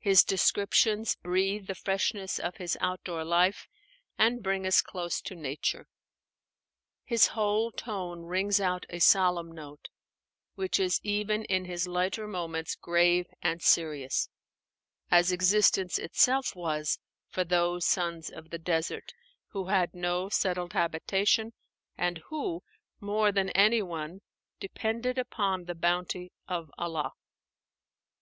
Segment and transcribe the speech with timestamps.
[0.00, 3.68] His descriptions breathe the freshness of his outdoor life
[4.18, 5.86] and bring us close to nature:
[7.04, 9.86] his whole tone rings out a solemn note,
[10.56, 14.28] which is even in his lighter moments grave and serious,
[15.12, 16.98] as existence itself was
[17.28, 19.14] for those sons of the desert,
[19.50, 21.52] who had no settled habitation,
[21.96, 22.64] and who,
[23.00, 24.22] more than any one,
[24.58, 27.12] depended upon the bounty of Allah.